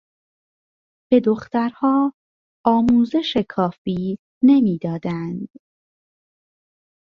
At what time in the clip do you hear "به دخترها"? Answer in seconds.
1.11-2.13